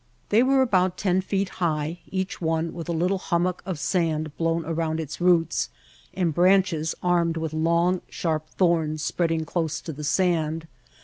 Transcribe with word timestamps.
They 0.29 0.41
were 0.41 0.63
about 0.63 0.97
ten 0.97 1.21
feet 1.21 1.49
high, 1.61 1.99
each 2.09 2.41
one 2.41 2.73
with 2.73 2.89
a 2.89 2.91
little 2.91 3.19
hummock 3.19 3.61
of 3.67 3.77
sand 3.77 4.35
blown 4.35 4.65
around 4.65 4.99
its 4.99 5.21
roots, 5.21 5.69
and 6.15 6.33
branches 6.33 6.95
armed 7.03 7.37
with 7.37 7.53
long 7.53 8.01
sharp 8.09 8.49
thorns 8.49 9.03
spreading 9.03 9.45
close 9.45 9.79
to 9.81 9.93
the 9.93 10.03
sand. 10.03 10.65